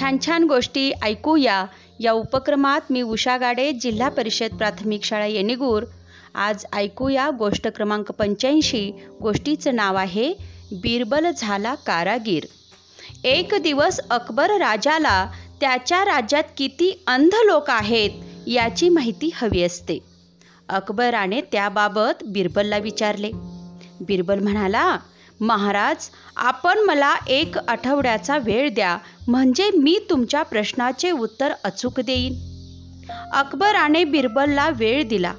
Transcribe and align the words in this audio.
छान 0.00 0.18
छान 0.18 0.44
गोष्टी 0.44 0.90
ऐकूया. 1.02 1.64
या 2.00 2.12
उपक्रमात 2.12 2.80
मी 2.90 3.02
उषा 3.02 3.36
गाडे 3.36 3.72
जिल्हा 3.72 4.08
परिषद 4.08 4.56
प्राथमिक 4.58 5.04
शाळा 5.04 5.26
येणेगूर. 5.26 5.82
आज 6.34 6.64
ऐकूया 6.72 7.28
गोष्ट 7.30 7.68
क्रमांक 7.68 8.10
पंच्याऐंशी. 8.12 8.90
गोष्टीचं 9.22 9.74
नाव 9.74 9.96
आहे 9.96 10.32
बिरबल 10.72 11.26
झाला 11.36 11.74
कारागीर. 11.74 12.44
एक 13.24 13.54
दिवस 13.62 14.00
अकबर 14.10 14.50
राजाला 14.50 15.26
त्याच्या 15.60 16.04
राज्यात 16.04 16.44
किती 16.58 17.02
अंध 17.06 17.34
लोक 17.44 17.70
आहेत 17.70 18.10
याची 18.46 18.88
माहिती 18.88 19.30
हवी 19.34 19.62
असते. 19.62 19.98
अकबराने 20.68 21.40
त्याबाबत 21.40 22.24
बिरबलला 22.26 22.78
विचारले. 22.78 23.30
बिरबल 24.00 24.38
म्हणाला 24.38 24.96
महाराज 25.40 26.08
आपण 26.36 26.78
मला 26.78 27.14
एक 27.28 27.58
आठवड्याचा 27.68 28.38
वेळ 28.38 28.74
द्या 28.74 28.98
म्हणजे 29.28 29.70
मी 29.70 29.98
तुमच्या 30.10 30.42
प्रश्नाचे 30.42 31.10
उत्तर 31.10 31.52
अचूक 31.64 32.00
देईन. 32.00 32.34
अकबराने 33.32 34.04
बिरबलला 34.04 34.68
वेळ 34.68 35.08
दिला. 35.08 35.32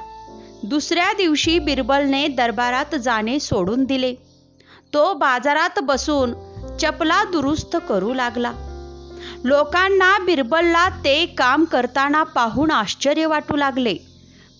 दुसऱ्या 0.64 1.14
दिवशी 1.14 1.60
बिरबलने 1.60 2.28
दरबारात 2.28 2.96
जाणे 2.96 3.40
सोडून 3.40 3.84
दिले. 3.84 4.16
तो 4.94 5.14
बाजारात 5.14 5.80
बसून 5.84 6.34
चपला 6.82 7.24
दुरुस्त 7.24 7.78
करू 7.90 8.14
लागला. 8.14 8.52
लोकांना 9.44 10.18
बिरबलला 10.26 10.90
ते 10.90 11.26
काम 11.26 11.64
करताना 11.64 12.24
पाहून 12.24 12.72
आश्चर्य 12.72 13.26
वाटू 13.26 13.56
लागले. 13.56 13.96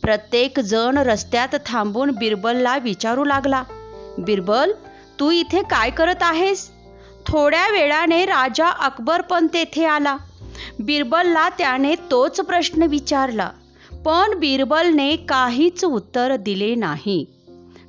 प्रत्येक 0.02 0.60
जण 0.60 0.98
रस्त्यात 0.98 1.56
थांबून 1.66 2.12
बिरबलला 2.12 2.78
विचारू 2.78 3.24
लागला. 3.24 3.64
बिरबल 4.18 4.72
तू 5.22 5.32
इथे 5.32 5.62
काय 5.62 5.90
करत 5.90 6.22
आहेस? 6.22 6.70
थोड्या 7.28 7.72
वेळाने 7.72 8.26
राजा 8.26 8.68
अकबर 8.68 9.22
पण 9.22 9.48
तेथे 9.48 9.86
आला. 9.86 10.18
बिरबलला 10.80 11.50
त्याने 11.50 11.96
तोच 12.12 12.42
प्रश्न 12.42 12.84
विचारला 12.84 13.50
पण 14.06 14.40
बिरबलने 14.40 15.16
काहीच 15.16 15.86
उत्तर 15.86 16.36
दिले 16.36 16.76
नाही. 16.76 17.26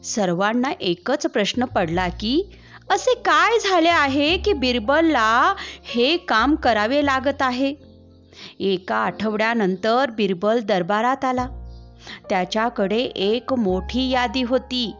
सर्वांना 0.04 0.70
एकच 0.80 1.26
प्रश्न 1.26 1.64
पडला 1.64 2.08
की 2.08 2.50
असे 2.90 3.14
काय 3.14 3.58
झाले 3.58 3.88
आहे 3.88 4.36
की 4.36 4.52
बिरबलला 4.52 5.54
हे 5.84 6.16
काम 6.16 6.54
करावे 6.54 7.04
लागत 7.06 7.42
आहे? 7.42 7.74
एका 8.60 8.96
आठवड्यानंतर 8.96 10.10
बिरबल 10.10 10.60
दरबारात 10.60 11.24
आला. 11.24 11.46
त्याच्याकडे 12.28 13.00
एक 13.00 13.52
मोठी 13.52 14.10
यादी 14.10 14.42
होती. 14.42 14.94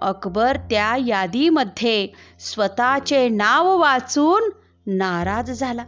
अकबर 0.00 0.56
त्या 0.56 0.96
यादीमध्ये 1.06 2.08
स्वतःचे 2.40 3.28
नाव 3.28 3.78
वाचून 3.78 4.50
नाराज 4.86 5.50
झाला. 5.50 5.84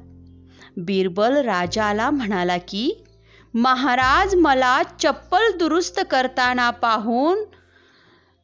बिरबल 0.77 1.37
राजाला 1.37 2.11
म्हणाला 2.11 2.57
की 2.57 3.05
महाराज 3.55 4.35
मला 4.35 4.83
चप्पल 5.01 5.57
दुरुस्त 5.59 6.01
करताना 6.11 6.71
पाहून 6.71 7.45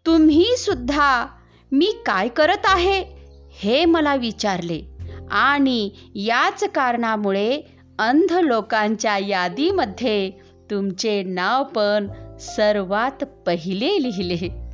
तुम्ही 0.06 0.56
सुद्धा 0.56 1.26
मी 1.72 1.92
काय 2.06 2.28
करत 2.28 2.64
आहे 2.64 3.02
हे 3.58 3.84
मला 3.84 4.14
विचारले 4.14 4.80
आणि 5.30 5.90
याच 6.14 6.64
कारणामुळे 6.64 7.60
अंध 7.98 8.32
लोकांच्या 8.32 9.18
यादीमध्ये 9.18 10.30
तुमचे 10.70 11.22
नाव 11.22 11.64
पण 11.64 12.08
सर्वात 12.40 13.24
पहिले 13.46 14.02
लिहिले. 14.02 14.67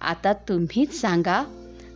आता 0.00 0.32
तुम्हीच 0.32 1.00
सांगा 1.00 1.44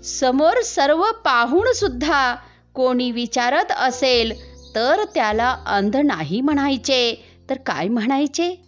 समोर 0.04 0.62
सर्व 0.62 1.04
पाहून 1.24 1.72
सुद्धा 1.72 2.36
कोणी 2.74 3.10
विचारत 3.10 3.72
असेल 3.76 4.54
तर 4.74 5.04
त्याला 5.14 5.56
अंध 5.66 5.96
नाही 5.96 6.40
म्हणायचे. 6.40 7.24
तर 7.50 7.56
काय 7.56 7.88
म्हणायचे? 7.88 8.64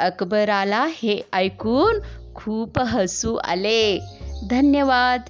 अकबराला 0.00 0.86
हे 0.88 1.20
ऐकून 1.32 1.98
खूप 2.34 2.78
हसू 2.78 3.34
आले. 3.34 4.00
धन्यवाद. 4.50 5.20